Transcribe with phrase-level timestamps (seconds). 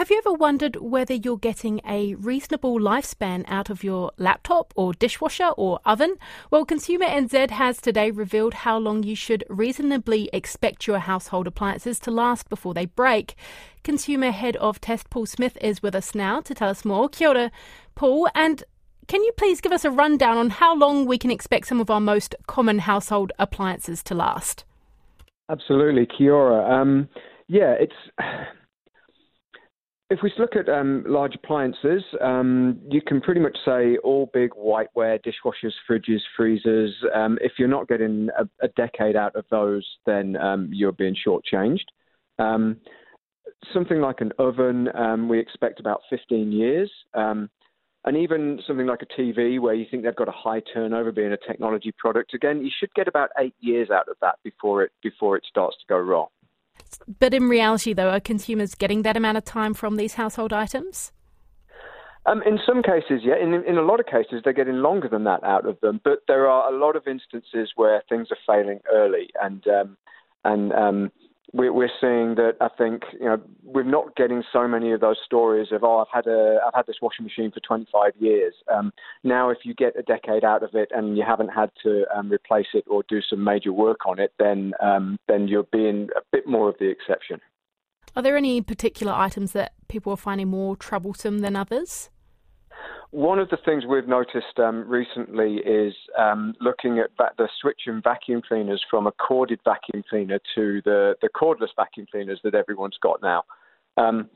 [0.00, 4.94] have you ever wondered whether you're getting a reasonable lifespan out of your laptop or
[4.94, 6.16] dishwasher or oven?
[6.50, 11.98] Well, Consumer NZ has today revealed how long you should reasonably expect your household appliances
[11.98, 13.34] to last before they break.
[13.84, 17.10] Consumer Head of Test Paul Smith is with us now to tell us more.
[17.10, 17.50] Kia ora,
[17.94, 18.64] Paul, and
[19.06, 21.90] can you please give us a rundown on how long we can expect some of
[21.90, 24.64] our most common household appliances to last?
[25.50, 26.34] Absolutely, Kia.
[26.34, 27.06] Um,
[27.48, 27.92] yeah, it's
[30.10, 34.50] if we look at um, large appliances, um, you can pretty much say all big
[34.50, 36.92] whiteware, dishwashers, fridges, freezers.
[37.14, 41.14] Um, if you're not getting a, a, decade out of those, then um, you're being
[41.14, 41.84] shortchanged.
[42.40, 42.78] Um,
[43.72, 46.90] something like an oven, um, we expect about 15 years.
[47.14, 51.32] and even something like a TV, where you think they've got a high turnover, being
[51.32, 54.90] a technology product, again, you should get about eight years out of that before it
[55.02, 56.28] before it starts to go wrong.
[57.18, 61.12] But in reality, though, are consumers getting that amount of time from these household items?
[62.26, 63.36] Um, in some cases, yeah.
[63.42, 66.00] In, in a lot of cases, they're getting longer than that out of them.
[66.04, 69.96] But there are a lot of instances where things are failing early, and um,
[70.44, 71.12] and um,
[71.52, 75.68] we're, seeing that I think you know we're not getting so many of those stories
[75.72, 78.54] of oh I've had a I've had this washing machine for 25 years.
[78.72, 78.92] Um,
[79.24, 82.30] now if you get a decade out of it and you haven't had to um,
[82.30, 86.20] replace it or do some major work on it, then um, then you're being a
[86.32, 87.40] bit more of the exception.
[88.16, 92.10] Are there any particular items that people are finding more troublesome than others?
[93.12, 97.82] One of the things we've noticed um, recently is um, looking at va- the switch
[97.88, 102.54] in vacuum cleaners from a corded vacuum cleaner to the, the cordless vacuum cleaners that
[102.54, 103.42] everyone's got now.
[103.96, 104.30] Um,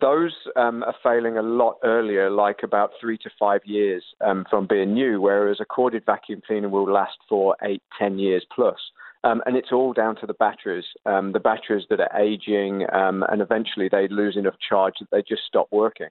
[0.00, 4.66] those um, are failing a lot earlier, like about three to five years um, from
[4.66, 8.76] being new, whereas a corded vacuum cleaner will last for eight, ten years plus.
[9.22, 13.24] Um, and it's all down to the batteries, um, the batteries that are aging, um,
[13.28, 16.08] and eventually they lose enough charge that they just stop working.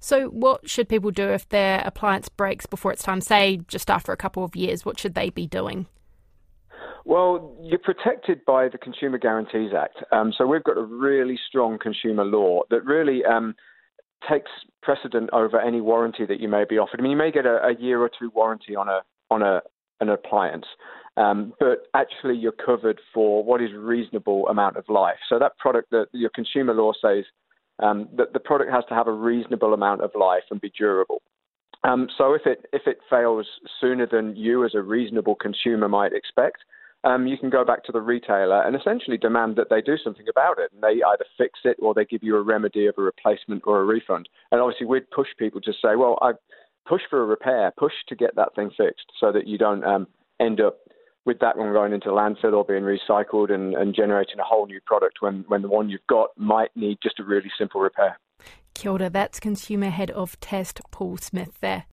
[0.00, 4.12] So, what should people do if their appliance breaks before it's time, say just after
[4.12, 4.84] a couple of years?
[4.84, 5.86] What should they be doing?
[7.04, 9.98] Well, you're protected by the Consumer Guarantees Act.
[10.12, 13.54] Um, so, we've got a really strong consumer law that really um,
[14.28, 14.50] takes
[14.82, 17.00] precedent over any warranty that you may be offered.
[17.00, 19.62] I mean, you may get a, a year or two warranty on a on a
[20.00, 20.66] an appliance,
[21.16, 25.16] um, but actually you're covered for what is a reasonable amount of life.
[25.28, 27.24] So that product that your consumer law says
[27.80, 31.22] um, that the product has to have a reasonable amount of life and be durable.
[31.84, 33.46] Um, so if it if it fails
[33.80, 36.58] sooner than you as a reasonable consumer might expect,
[37.04, 40.26] um, you can go back to the retailer and essentially demand that they do something
[40.28, 40.70] about it.
[40.72, 43.80] And they either fix it or they give you a remedy of a replacement or
[43.80, 44.28] a refund.
[44.50, 46.32] And obviously, we'd push people to say, well, I
[46.88, 50.08] push for a repair, push to get that thing fixed, so that you don't um,
[50.40, 50.78] end up
[51.26, 54.80] with that one going into landfill or being recycled and, and generating a whole new
[54.86, 58.18] product when, when the one you've got might need just a really simple repair.
[58.74, 61.84] Kia ora, that's Consumer Head of Test Paul Smith there.